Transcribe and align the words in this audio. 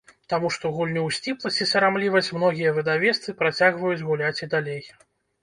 Таму 0.31 0.47
што 0.53 0.69
гульню 0.77 1.01
ў 1.07 1.17
сціпласць 1.17 1.59
і 1.65 1.67
сарамлівасць 1.73 2.31
многія 2.39 2.73
выдавецтвы 2.79 3.35
працягваюць 3.43 4.01
гуляць 4.09 4.35
і 4.43 4.51
далей. 4.57 4.83